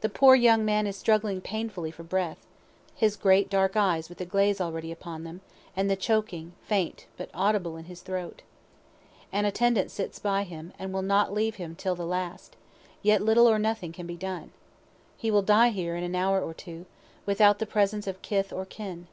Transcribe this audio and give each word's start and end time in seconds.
The 0.00 0.08
poor 0.08 0.34
young 0.34 0.64
man 0.64 0.88
is 0.88 0.96
struggling 0.96 1.40
painfully 1.40 1.92
for 1.92 2.02
breath, 2.02 2.44
his 2.96 3.14
great 3.16 3.48
dark 3.48 3.76
eyes 3.76 4.08
with 4.08 4.20
a 4.20 4.24
glaze 4.24 4.60
already 4.60 4.90
upon 4.90 5.22
them, 5.22 5.40
and 5.76 5.88
the 5.88 5.94
choking 5.94 6.54
faint 6.64 7.06
but 7.16 7.30
audible 7.32 7.76
in 7.76 7.84
his 7.84 8.00
throat. 8.00 8.42
An 9.30 9.44
attendant 9.44 9.92
sits 9.92 10.18
by 10.18 10.42
him, 10.42 10.72
and 10.80 10.92
will 10.92 11.00
not 11.02 11.32
leave 11.32 11.54
him 11.62 11.76
till 11.76 11.94
the 11.94 12.04
last; 12.04 12.56
yet 13.02 13.22
little 13.22 13.46
or 13.48 13.60
nothing 13.60 13.92
can 13.92 14.08
be 14.08 14.16
done. 14.16 14.50
He 15.16 15.30
will 15.30 15.42
die 15.42 15.68
here 15.68 15.94
in 15.94 16.02
an 16.02 16.16
hour 16.16 16.40
or 16.40 16.54
two, 16.54 16.86
without 17.24 17.60
the 17.60 17.64
presence 17.66 18.08
of 18.08 18.20
kith 18.20 18.52
or 18.52 18.64
kin. 18.66 19.06